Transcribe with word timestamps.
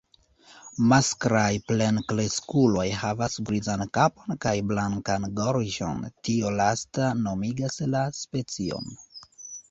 Masklaj 0.91 1.49
plenkreskuloj 1.71 2.85
havas 3.01 3.35
grizan 3.49 3.83
kapon 3.97 4.39
kaj 4.45 4.53
blankan 4.71 5.27
gorĝon, 5.41 5.99
tio 6.29 6.53
lasta 6.61 7.11
nomigas 7.19 7.77
la 7.97 8.03
specion. 8.21 8.89